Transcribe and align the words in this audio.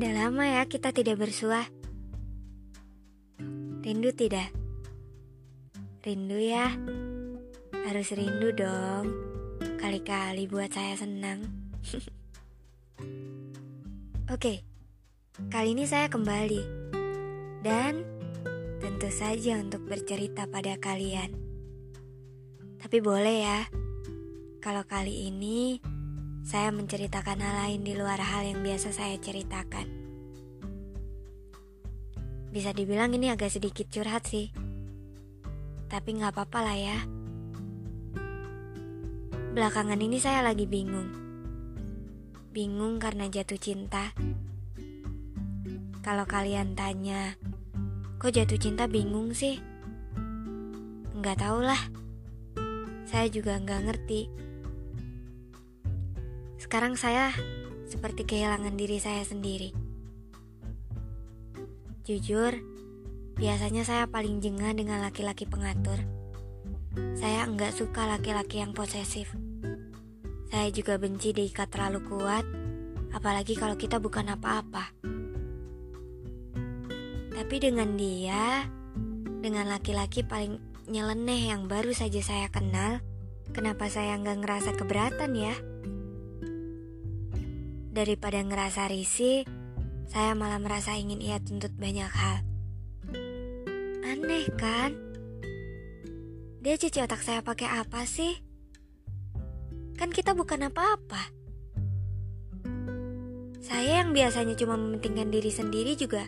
Udah 0.00 0.16
lama 0.16 0.48
ya 0.48 0.64
kita 0.64 0.96
tidak 0.96 1.20
bersuah. 1.20 1.68
Rindu 3.84 4.16
tidak? 4.16 4.48
Rindu 6.00 6.40
ya? 6.40 6.72
Harus 7.84 8.08
rindu 8.16 8.48
dong. 8.56 9.12
Kali-kali 9.76 10.48
buat 10.48 10.72
saya 10.72 10.96
senang. 10.96 11.44
Oke, 14.32 14.64
kali 15.52 15.76
ini 15.76 15.84
saya 15.84 16.08
kembali. 16.08 16.64
Dan 17.60 18.00
tentu 18.80 19.12
saja 19.12 19.60
untuk 19.60 19.84
bercerita 19.84 20.48
pada 20.48 20.80
kalian. 20.80 21.28
Tapi 22.80 23.04
boleh 23.04 23.36
ya, 23.44 23.68
kalau 24.64 24.80
kali 24.80 25.28
ini 25.28 25.76
saya 26.40 26.72
menceritakan 26.72 27.38
hal 27.40 27.54
lain 27.66 27.80
di 27.84 27.92
luar 27.92 28.16
hal 28.16 28.48
yang 28.48 28.64
biasa 28.64 28.92
saya 28.96 29.16
ceritakan. 29.20 29.86
Bisa 32.50 32.74
dibilang 32.74 33.14
ini 33.14 33.30
agak 33.30 33.52
sedikit 33.52 33.86
curhat 33.92 34.26
sih. 34.26 34.50
Tapi 35.86 36.08
nggak 36.18 36.34
apa-apa 36.34 36.58
lah 36.64 36.76
ya. 36.78 36.98
Belakangan 39.54 39.98
ini 39.98 40.18
saya 40.18 40.42
lagi 40.42 40.66
bingung. 40.66 41.10
Bingung 42.50 42.98
karena 42.98 43.30
jatuh 43.30 43.58
cinta. 43.58 44.10
Kalau 46.02 46.26
kalian 46.26 46.74
tanya, 46.74 47.38
kok 48.18 48.34
jatuh 48.34 48.58
cinta 48.58 48.90
bingung 48.90 49.30
sih? 49.30 49.62
Nggak 51.14 51.46
tahu 51.46 51.62
lah. 51.62 51.78
Saya 53.06 53.30
juga 53.30 53.58
nggak 53.58 53.80
ngerti 53.86 54.49
sekarang 56.70 56.94
saya 56.94 57.34
seperti 57.90 58.22
kehilangan 58.22 58.78
diri 58.78 59.02
saya 59.02 59.26
sendiri. 59.26 59.74
Jujur, 62.06 62.62
biasanya 63.34 63.82
saya 63.82 64.06
paling 64.06 64.38
jengah 64.38 64.70
dengan 64.78 65.02
laki-laki 65.02 65.50
pengatur. 65.50 65.98
Saya 67.18 67.42
enggak 67.50 67.74
suka 67.74 68.06
laki-laki 68.06 68.62
yang 68.62 68.70
posesif. 68.70 69.34
Saya 70.46 70.70
juga 70.70 70.94
benci 70.94 71.34
diikat 71.34 71.74
terlalu 71.74 72.06
kuat, 72.06 72.46
apalagi 73.18 73.58
kalau 73.58 73.74
kita 73.74 73.98
bukan 73.98 74.30
apa-apa. 74.30 74.94
Tapi 77.34 77.56
dengan 77.58 77.98
dia, 77.98 78.62
dengan 79.42 79.66
laki-laki 79.74 80.22
paling 80.22 80.62
nyeleneh 80.86 81.50
yang 81.50 81.66
baru 81.66 81.90
saja 81.90 82.22
saya 82.22 82.46
kenal, 82.46 83.02
kenapa 83.50 83.90
saya 83.90 84.14
nggak 84.22 84.38
ngerasa 84.38 84.70
keberatan 84.78 85.34
ya? 85.34 85.54
Daripada 87.90 88.38
ngerasa 88.38 88.86
risih, 88.86 89.42
saya 90.06 90.38
malah 90.38 90.62
merasa 90.62 90.94
ingin 90.94 91.18
ia 91.18 91.42
tuntut 91.42 91.74
banyak 91.74 92.06
hal. 92.06 92.46
Aneh 94.06 94.46
kan? 94.54 94.94
Dia 96.62 96.78
cuci 96.78 97.02
otak 97.02 97.26
saya 97.26 97.42
pakai 97.42 97.66
apa 97.66 98.06
sih? 98.06 98.38
Kan 99.98 100.14
kita 100.14 100.38
bukan 100.38 100.70
apa-apa. 100.70 101.34
Saya 103.58 104.02
yang 104.06 104.14
biasanya 104.14 104.54
cuma 104.54 104.78
mementingkan 104.78 105.28
diri 105.30 105.50
sendiri 105.50 105.94
juga 105.98 106.26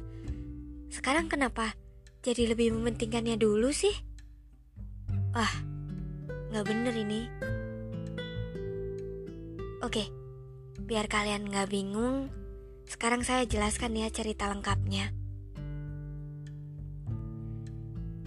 sekarang 0.93 1.33
kenapa 1.33 1.73
jadi 2.21 2.53
lebih 2.53 2.77
mementingkannya 2.77 3.41
dulu 3.41 3.73
sih? 3.73 3.97
Wah, 5.33 5.55
nggak 6.53 6.65
bener 6.69 6.93
ini. 6.93 7.21
Oke, 9.81 10.06
Biar 10.92 11.08
kalian 11.08 11.48
gak 11.48 11.72
bingung, 11.72 12.28
sekarang 12.84 13.25
saya 13.25 13.48
jelaskan 13.48 13.97
ya 13.97 14.12
cerita 14.12 14.44
lengkapnya. 14.53 15.08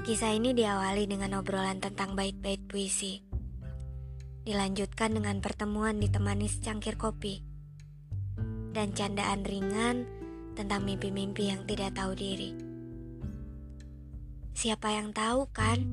Kisah 0.01 0.33
ini 0.33 0.49
diawali 0.57 1.05
dengan 1.05 1.37
obrolan 1.37 1.77
tentang 1.77 2.17
bait-bait 2.17 2.57
puisi. 2.65 3.21
Dilanjutkan 4.49 5.13
dengan 5.13 5.45
pertemuan 5.45 6.01
ditemani 6.01 6.49
secangkir 6.49 6.97
kopi. 6.97 7.45
Dan 8.73 8.97
candaan 8.97 9.45
ringan 9.45 10.09
tentang 10.57 10.89
mimpi-mimpi 10.89 11.53
yang 11.53 11.69
tidak 11.69 11.93
tahu 11.93 12.17
diri. 12.17 12.57
Siapa 14.57 14.89
yang 14.89 15.13
tahu 15.13 15.53
kan? 15.53 15.85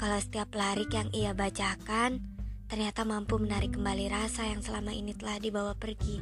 Kalau 0.00 0.16
setiap 0.16 0.48
larik 0.56 0.88
yang 0.96 1.12
ia 1.12 1.36
bacakan 1.36 2.33
ternyata 2.64 3.04
mampu 3.04 3.36
menarik 3.36 3.76
kembali 3.76 4.08
rasa 4.08 4.48
yang 4.48 4.64
selama 4.64 4.96
ini 4.96 5.12
telah 5.12 5.36
dibawa 5.36 5.76
pergi. 5.76 6.20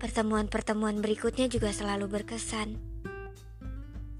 Pertemuan-pertemuan 0.00 1.04
berikutnya 1.04 1.48
juga 1.48 1.72
selalu 1.76 2.08
berkesan. 2.08 2.80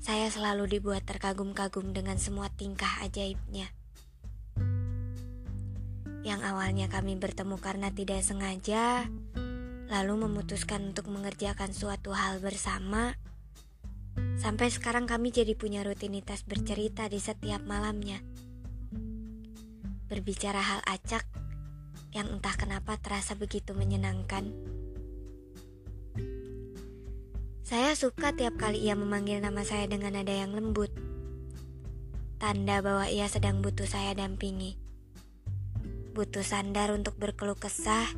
Saya 0.01 0.29
selalu 0.29 0.81
dibuat 0.81 1.05
terkagum-kagum 1.09 1.93
dengan 1.97 2.21
semua 2.21 2.53
tingkah 2.53 3.01
ajaibnya. 3.01 3.69
Yang 6.21 6.41
awalnya 6.45 6.87
kami 6.93 7.17
bertemu 7.17 7.57
karena 7.57 7.89
tidak 7.89 8.21
sengaja, 8.21 9.09
lalu 9.89 10.29
memutuskan 10.29 10.93
untuk 10.93 11.09
mengerjakan 11.09 11.73
suatu 11.73 12.13
hal 12.13 12.45
bersama. 12.45 13.17
Sampai 14.37 14.69
sekarang 14.69 15.09
kami 15.09 15.33
jadi 15.33 15.57
punya 15.57 15.81
rutinitas 15.81 16.45
bercerita 16.45 17.09
di 17.09 17.21
setiap 17.21 17.65
malamnya 17.65 18.21
berbicara 20.11 20.59
hal 20.59 20.83
acak 20.91 21.23
yang 22.11 22.27
entah 22.27 22.59
kenapa 22.59 22.99
terasa 22.99 23.39
begitu 23.39 23.71
menyenangkan. 23.79 24.51
Saya 27.63 27.95
suka 27.95 28.35
tiap 28.35 28.59
kali 28.59 28.83
ia 28.83 28.99
memanggil 28.99 29.39
nama 29.39 29.63
saya 29.63 29.87
dengan 29.87 30.19
nada 30.19 30.35
yang 30.35 30.51
lembut. 30.51 30.91
Tanda 32.43 32.83
bahwa 32.83 33.07
ia 33.07 33.31
sedang 33.31 33.63
butuh 33.63 33.87
saya 33.87 34.11
dampingi. 34.19 34.75
Butuh 36.11 36.43
sandar 36.43 36.91
untuk 36.91 37.15
berkeluh 37.15 37.55
kesah 37.55 38.11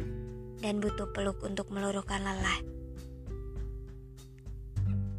dan 0.64 0.81
butuh 0.81 1.12
peluk 1.12 1.44
untuk 1.44 1.69
meluruhkan 1.69 2.25
lelah. 2.25 2.58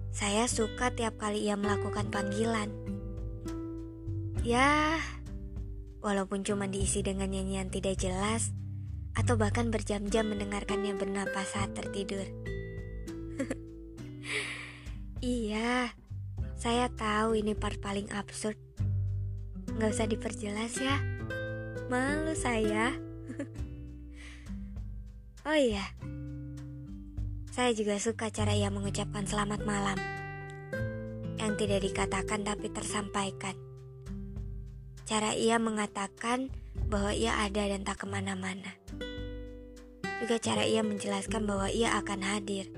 Saya 0.10 0.50
suka 0.50 0.90
tiap 0.90 1.22
kali 1.22 1.46
ia 1.46 1.54
melakukan 1.54 2.10
panggilan. 2.10 2.74
Ya, 4.42 4.98
walaupun 6.04 6.44
cuma 6.44 6.68
diisi 6.68 7.00
dengan 7.00 7.32
nyanyian 7.32 7.72
tidak 7.72 7.98
jelas 7.98 8.52
atau 9.16 9.40
bahkan 9.40 9.72
berjam-jam 9.72 10.28
mendengarkannya 10.28 11.00
bernapas 11.00 11.56
saat 11.56 11.72
tertidur. 11.72 12.28
iya, 15.24 15.96
saya 16.60 16.92
tahu 16.92 17.40
ini 17.40 17.56
part 17.56 17.80
paling 17.80 18.12
absurd. 18.12 18.60
Nggak 19.80 19.92
usah 19.96 20.08
diperjelas 20.12 20.74
ya. 20.78 21.00
Malu 21.88 22.36
saya. 22.36 22.92
oh 25.48 25.58
iya, 25.58 25.88
saya 27.54 27.70
juga 27.78 28.02
suka 28.02 28.34
cara 28.34 28.58
ia 28.58 28.74
mengucapkan 28.74 29.24
selamat 29.24 29.62
malam. 29.64 29.98
Yang 31.38 31.54
tidak 31.64 31.80
dikatakan 31.86 32.42
tapi 32.42 32.68
tersampaikan. 32.74 33.73
Cara 35.04 35.36
ia 35.36 35.60
mengatakan 35.60 36.48
bahwa 36.88 37.12
ia 37.12 37.36
ada 37.44 37.68
dan 37.68 37.84
tak 37.84 38.04
ke 38.04 38.06
mana-mana. 38.08 38.72
Juga 40.24 40.40
cara 40.40 40.64
ia 40.64 40.80
menjelaskan 40.80 41.44
bahwa 41.44 41.68
ia 41.68 42.00
akan 42.00 42.24
hadir, 42.24 42.72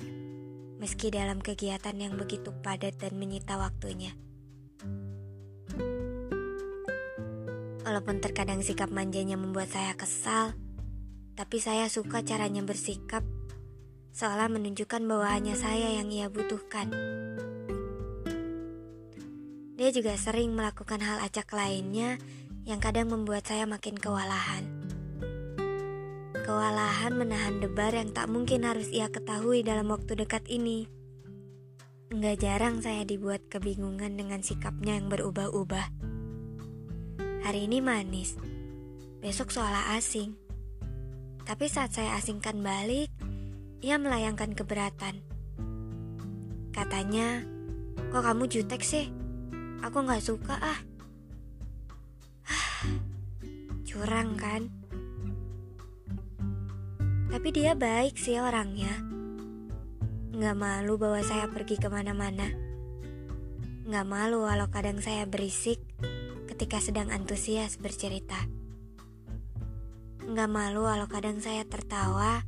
meski 0.81 1.13
dalam 1.13 1.37
kegiatan 1.37 1.93
yang 1.93 2.17
begitu 2.17 2.49
padat 2.65 2.97
dan 2.97 3.13
menyita 3.21 3.61
waktunya. 3.61 4.17
Walaupun 7.85 8.17
terkadang 8.17 8.65
sikap 8.65 8.89
manjanya 8.89 9.37
membuat 9.37 9.69
saya 9.69 9.93
kesal, 9.93 10.57
tapi 11.37 11.61
saya 11.61 11.85
suka 11.85 12.25
caranya 12.25 12.65
bersikap 12.65 13.21
seolah 14.15 14.49
menunjukkan 14.49 15.05
bahwa 15.05 15.29
hanya 15.29 15.53
saya 15.53 15.93
yang 16.01 16.09
ia 16.09 16.25
butuhkan. 16.31 16.89
Dia 19.85 19.93
juga 19.93 20.17
sering 20.17 20.57
melakukan 20.57 20.97
hal 20.97 21.21
acak 21.21 21.53
lainnya 21.53 22.17
yang 22.65 22.81
kadang 22.81 23.05
membuat 23.13 23.45
saya 23.45 23.69
makin 23.69 23.93
kewalahan. 23.93 24.65
Kewalahan 26.41 27.13
menahan 27.13 27.61
debar 27.61 27.93
yang 27.93 28.09
tak 28.09 28.25
mungkin 28.25 28.65
harus 28.65 28.89
ia 28.89 29.13
ketahui 29.13 29.61
dalam 29.61 29.93
waktu 29.93 30.17
dekat 30.17 30.41
ini. 30.49 30.89
Enggak 32.09 32.41
jarang 32.41 32.81
saya 32.81 33.05
dibuat 33.05 33.45
kebingungan 33.45 34.17
dengan 34.17 34.41
sikapnya 34.41 34.97
yang 34.97 35.05
berubah-ubah. 35.05 35.85
Hari 37.45 37.69
ini 37.69 37.77
manis, 37.77 38.41
besok 39.21 39.53
seolah 39.53 39.93
asing. 40.01 40.33
Tapi 41.45 41.69
saat 41.69 41.93
saya 41.93 42.17
asingkan 42.17 42.57
balik, 42.57 43.13
ia 43.85 44.01
melayangkan 44.01 44.57
keberatan. 44.57 45.21
Katanya, 46.73 47.45
kok 48.09 48.25
kamu 48.25 48.49
jutek 48.49 48.81
sih? 48.81 49.24
Aku 49.85 50.01
gak 50.01 50.25
suka 50.25 50.57
ah. 50.57 50.79
Curang 53.85 54.33
kan? 54.33 54.65
Tapi 57.29 57.47
dia 57.53 57.77
baik 57.77 58.17
sih 58.17 58.41
orangnya. 58.41 58.97
Nggak 60.33 60.57
malu 60.57 60.97
bawa 60.97 61.21
saya 61.21 61.45
pergi 61.53 61.77
ke 61.77 61.85
mana-mana. 61.85 62.49
Nggak 63.85 64.05
malu 64.09 64.41
walau 64.49 64.73
kadang 64.73 64.97
saya 65.05 65.29
berisik 65.29 65.77
ketika 66.49 66.81
sedang 66.81 67.13
antusias 67.13 67.77
bercerita. 67.77 68.49
Nggak 70.25 70.49
malu 70.49 70.89
walau 70.89 71.05
kadang 71.05 71.37
saya 71.37 71.61
tertawa 71.61 72.41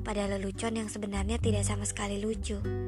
pada 0.00 0.24
lelucon 0.24 0.80
yang 0.80 0.88
sebenarnya 0.88 1.36
tidak 1.36 1.68
sama 1.68 1.84
sekali 1.84 2.16
lucu. 2.16 2.87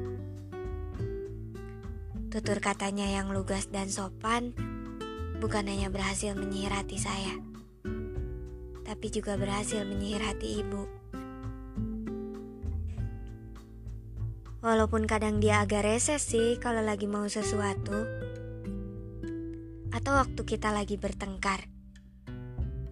Tutur 2.31 2.63
katanya 2.63 3.11
yang 3.11 3.35
lugas 3.35 3.67
dan 3.67 3.91
sopan 3.91 4.55
bukan 5.43 5.67
hanya 5.67 5.91
berhasil 5.91 6.31
menyihir 6.31 6.71
hati 6.71 6.95
saya, 6.95 7.35
tapi 8.87 9.11
juga 9.11 9.35
berhasil 9.35 9.83
menyihir 9.83 10.23
hati 10.23 10.63
ibu. 10.63 10.87
Walaupun 14.63 15.11
kadang 15.11 15.43
dia 15.43 15.59
agak 15.59 15.83
reses 15.83 16.23
sih 16.23 16.55
kalau 16.55 16.79
lagi 16.79 17.03
mau 17.03 17.27
sesuatu. 17.27 18.07
Atau 19.91 20.15
waktu 20.15 20.41
kita 20.47 20.71
lagi 20.71 20.95
bertengkar. 20.95 21.67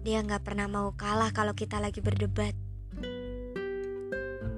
Dia 0.04 0.20
nggak 0.20 0.44
pernah 0.44 0.68
mau 0.68 0.92
kalah 1.00 1.32
kalau 1.32 1.56
kita 1.56 1.80
lagi 1.80 2.04
berdebat. 2.04 2.60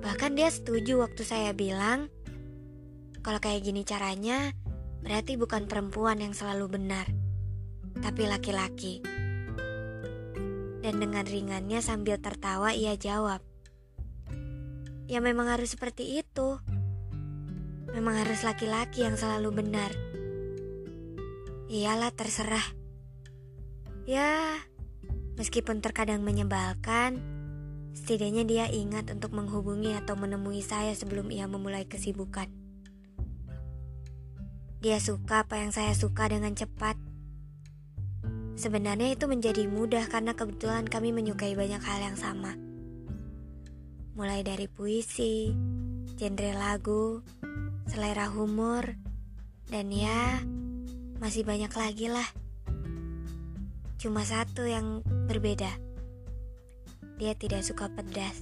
Bahkan 0.01 0.31
dia 0.33 0.49
setuju 0.49 1.05
waktu 1.05 1.21
saya 1.21 1.53
bilang, 1.53 2.09
kalau 3.21 3.37
kayak 3.37 3.61
gini 3.61 3.85
caranya, 3.85 4.57
berarti 5.01 5.37
bukan 5.37 5.65
perempuan 5.65 6.21
yang 6.21 6.33
selalu 6.33 6.77
benar, 6.77 7.09
tapi 8.01 8.25
laki-laki. 8.29 9.01
Dan 10.81 10.97
dengan 10.97 11.25
ringannya 11.25 11.77
sambil 11.81 12.17
tertawa 12.17 12.73
ia 12.73 12.97
jawab, 12.97 13.45
Ya 15.11 15.19
memang 15.19 15.51
harus 15.51 15.75
seperti 15.75 16.23
itu. 16.23 16.55
Memang 17.91 18.15
harus 18.23 18.47
laki-laki 18.47 19.03
yang 19.03 19.19
selalu 19.19 19.59
benar. 19.59 19.91
Iyalah 21.67 22.15
terserah. 22.15 22.63
Ya, 24.07 24.55
meskipun 25.35 25.83
terkadang 25.83 26.23
menyebalkan, 26.23 27.19
setidaknya 27.91 28.47
dia 28.47 28.65
ingat 28.71 29.11
untuk 29.11 29.35
menghubungi 29.35 29.99
atau 29.99 30.15
menemui 30.15 30.63
saya 30.63 30.95
sebelum 30.95 31.27
ia 31.27 31.43
memulai 31.43 31.83
kesibukan. 31.83 32.47
Dia 34.81 34.97
suka 34.97 35.45
apa 35.45 35.61
yang 35.61 35.69
saya 35.69 35.93
suka 35.93 36.25
dengan 36.25 36.57
cepat. 36.57 36.97
Sebenarnya 38.57 39.13
itu 39.13 39.29
menjadi 39.29 39.69
mudah 39.69 40.09
karena 40.09 40.33
kebetulan 40.33 40.89
kami 40.89 41.13
menyukai 41.13 41.53
banyak 41.53 41.77
hal 41.85 42.01
yang 42.01 42.17
sama. 42.17 42.57
Mulai 44.17 44.41
dari 44.41 44.65
puisi, 44.65 45.53
genre 46.17 46.51
lagu, 46.57 47.21
selera 47.85 48.25
humor, 48.33 48.97
dan 49.69 49.93
ya 49.93 50.41
masih 51.21 51.45
banyak 51.45 51.69
lagi 51.77 52.09
lah. 52.09 52.25
Cuma 54.01 54.25
satu 54.25 54.65
yang 54.65 55.05
berbeda. 55.29 55.69
Dia 57.21 57.37
tidak 57.37 57.61
suka 57.61 57.85
pedas. 57.85 58.41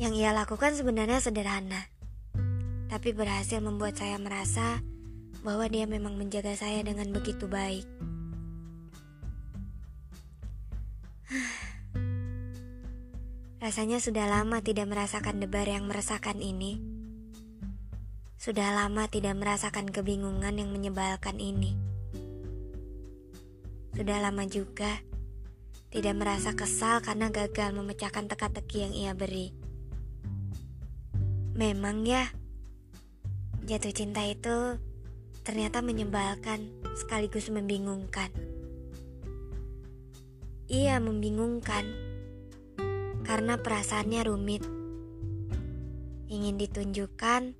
Yang 0.00 0.12
ia 0.16 0.32
lakukan 0.32 0.72
sebenarnya 0.72 1.20
sederhana, 1.20 1.92
tapi 2.88 3.12
berhasil 3.12 3.60
membuat 3.60 4.00
saya 4.00 4.16
merasa 4.16 4.80
bahwa 5.44 5.68
dia 5.68 5.84
memang 5.84 6.16
menjaga 6.16 6.56
saya 6.56 6.80
dengan 6.80 7.12
begitu 7.12 7.44
baik. 7.44 7.84
Rasanya 13.62 14.00
sudah 14.00 14.24
lama 14.24 14.64
tidak 14.64 14.88
merasakan 14.88 15.44
debar 15.44 15.68
yang 15.68 15.84
meresahkan 15.84 16.40
ini. 16.40 16.80
Sudah 18.40 18.72
lama 18.72 19.04
tidak 19.10 19.36
merasakan 19.36 19.92
kebingungan 19.92 20.56
yang 20.56 20.72
menyebalkan 20.72 21.36
ini. 21.36 21.76
Sudah 23.92 24.22
lama 24.22 24.46
juga 24.46 25.02
tidak 25.90 26.14
merasa 26.16 26.54
kesal 26.54 27.02
karena 27.02 27.34
gagal 27.34 27.74
memecahkan 27.74 28.30
teka-teki 28.30 28.88
yang 28.88 28.94
ia 28.94 29.12
beri. 29.12 29.50
Memang 31.58 32.06
ya, 32.06 32.30
jatuh 33.68 33.92
cinta 33.92 34.24
itu 34.24 34.80
ternyata 35.44 35.84
menyebalkan 35.84 36.72
sekaligus 36.96 37.52
membingungkan. 37.52 38.32
Ia 40.72 40.96
membingungkan 40.96 41.84
karena 43.28 43.60
perasaannya 43.60 44.24
rumit. 44.24 44.64
Ingin 46.32 46.56
ditunjukkan, 46.56 47.52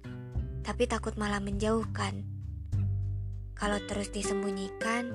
tapi 0.64 0.88
takut 0.88 1.12
malah 1.20 1.44
menjauhkan. 1.44 2.24
Kalau 3.52 3.76
terus 3.84 4.08
disembunyikan, 4.08 5.12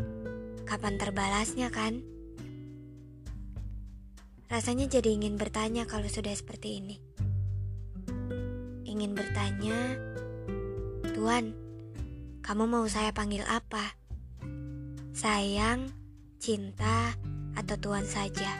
kapan 0.69 1.01
terbalasnya 1.01 1.73
kan? 1.73 2.05
Rasanya 4.45 4.85
jadi 4.85 5.09
ingin 5.09 5.41
bertanya 5.41 5.89
kalau 5.89 6.05
sudah 6.05 6.37
seperti 6.37 6.77
ini. 6.85 7.01
Ingin 8.85 9.17
bertanya, 9.17 9.97
Tuan, 11.23 11.55
kamu 12.43 12.67
mau 12.67 12.83
saya 12.83 13.15
panggil 13.15 13.47
apa? 13.47 13.95
Sayang, 15.15 15.87
cinta, 16.35 17.15
atau 17.55 17.79
Tuan 17.79 18.03
saja? 18.03 18.51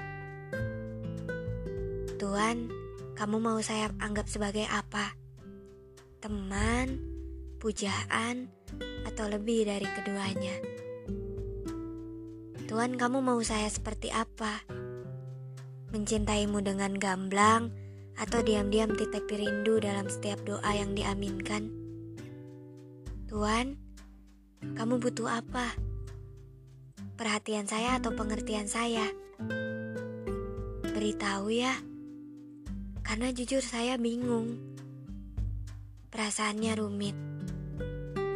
Tuhan, 2.16 2.72
kamu 3.20 3.44
mau 3.44 3.60
saya 3.60 3.92
anggap 4.00 4.32
sebagai 4.32 4.64
apa? 4.72 5.12
Teman, 6.24 7.04
pujaan, 7.60 8.48
atau 9.12 9.28
lebih 9.28 9.68
dari 9.68 9.88
keduanya? 10.00 10.56
Tuhan, 12.72 12.96
kamu 12.96 13.20
mau 13.20 13.44
saya 13.44 13.68
seperti 13.68 14.08
apa? 14.08 14.64
Mencintaimu 15.92 16.64
dengan 16.64 16.96
gamblang 16.96 17.76
atau 18.16 18.40
diam-diam 18.40 18.96
titik 18.96 19.28
rindu 19.28 19.84
dalam 19.84 20.08
setiap 20.08 20.40
doa 20.48 20.72
yang 20.72 20.96
diaminkan? 20.96 21.83
Tuhan, 23.34 23.82
kamu 24.78 25.02
butuh 25.02 25.26
apa? 25.26 25.74
Perhatian 27.18 27.66
saya 27.66 27.98
atau 27.98 28.14
pengertian 28.14 28.70
saya? 28.70 29.10
Beritahu 30.94 31.50
ya. 31.50 31.74
Karena 33.02 33.34
jujur 33.34 33.66
saya 33.66 33.98
bingung. 33.98 34.62
Perasaannya 36.14 36.78
rumit, 36.78 37.18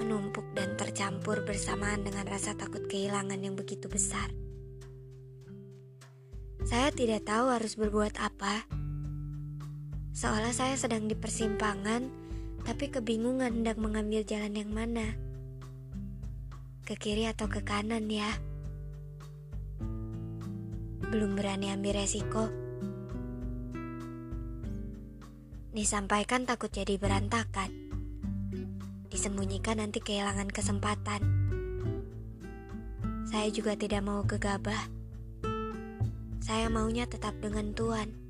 menumpuk 0.01 0.49
dan 0.57 0.73
tercampur 0.73 1.45
bersamaan 1.45 2.01
dengan 2.01 2.25
rasa 2.25 2.57
takut 2.57 2.89
kehilangan 2.89 3.37
yang 3.37 3.53
begitu 3.53 3.85
besar. 3.85 4.33
Saya 6.65 6.89
tidak 6.89 7.21
tahu 7.21 7.53
harus 7.53 7.77
berbuat 7.77 8.17
apa. 8.17 8.65
Seolah 10.17 10.57
saya 10.57 10.73
sedang 10.73 11.05
di 11.05 11.13
persimpangan, 11.13 12.26
tapi 12.67 12.91
kebingungan 12.91 13.63
hendak 13.63 13.79
mengambil 13.79 14.27
jalan 14.27 14.51
yang 14.51 14.67
mana. 14.67 15.15
Ke 16.83 16.99
kiri 16.99 17.23
atau 17.23 17.47
ke 17.47 17.63
kanan 17.63 18.11
ya. 18.11 18.27
Belum 21.07 21.39
berani 21.39 21.71
ambil 21.71 22.03
resiko. 22.03 22.51
Disampaikan 25.71 26.43
takut 26.43 26.67
jadi 26.67 26.99
berantakan. 26.99 27.71
Disembunyikan 29.07 29.79
nanti 29.79 30.03
kehilangan 30.03 30.51
kesempatan. 30.51 31.23
Saya 33.31 33.47
juga 33.47 33.79
tidak 33.79 34.03
mau 34.03 34.27
gegabah. 34.27 34.91
Saya 36.43 36.67
maunya 36.67 37.07
tetap 37.07 37.39
dengan 37.39 37.71
Tuhan. 37.71 38.26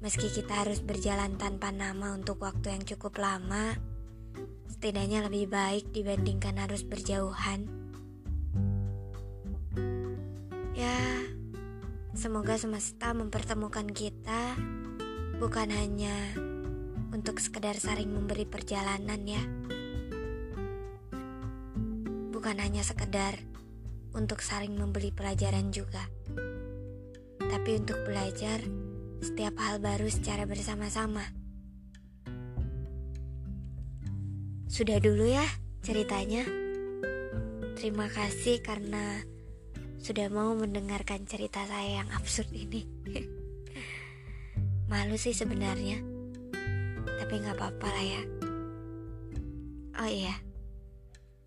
Meski 0.00 0.32
kita 0.32 0.64
harus 0.64 0.80
berjalan 0.80 1.36
tanpa 1.36 1.68
nama 1.68 2.16
untuk 2.16 2.40
waktu 2.40 2.72
yang 2.72 2.88
cukup 2.88 3.20
lama, 3.20 3.76
setidaknya 4.72 5.28
lebih 5.28 5.52
baik 5.52 5.92
dibandingkan 5.92 6.56
harus 6.56 6.80
berjauhan. 6.88 7.68
Ya, 10.72 10.96
semoga 12.16 12.56
semesta 12.56 13.12
mempertemukan 13.12 13.84
kita 13.92 14.56
bukan 15.36 15.68
hanya 15.68 16.16
untuk 17.12 17.36
sekedar 17.36 17.76
saling 17.76 18.08
memberi 18.08 18.48
perjalanan 18.48 19.20
ya. 19.28 19.44
Bukan 22.32 22.56
hanya 22.56 22.80
sekedar 22.80 23.36
untuk 24.16 24.40
saling 24.40 24.72
membeli 24.72 25.12
pelajaran 25.12 25.68
juga. 25.68 26.08
Tapi 27.36 27.70
untuk 27.76 28.00
belajar 28.08 28.64
setiap 29.20 29.56
hal 29.60 29.78
baru 29.84 30.08
secara 30.08 30.48
bersama-sama. 30.48 31.22
Sudah 34.66 34.96
dulu 34.96 35.28
ya 35.28 35.44
ceritanya. 35.84 36.44
Terima 37.76 38.08
kasih 38.08 38.60
karena 38.64 39.20
sudah 40.00 40.32
mau 40.32 40.56
mendengarkan 40.56 41.28
cerita 41.28 41.64
saya 41.68 42.04
yang 42.04 42.08
absurd 42.16 42.48
ini. 42.52 42.88
Malu 44.90 45.20
sih 45.20 45.36
sebenarnya, 45.36 46.00
tapi 47.20 47.34
nggak 47.40 47.56
apa-apa 47.56 47.88
lah 47.88 48.04
ya. 48.04 48.22
Oh 50.00 50.08
iya, 50.08 50.34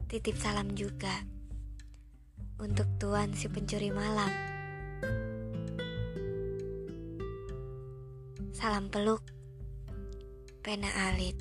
titip 0.05 0.37
salam 0.37 0.77
juga 0.77 1.11
untuk 2.61 2.85
Tuan 3.01 3.33
si 3.33 3.49
pencuri 3.49 3.89
malam. 3.89 4.52
Salam 8.63 8.87
peluk, 8.87 9.19
pena 10.63 10.87
alit. 11.11 11.35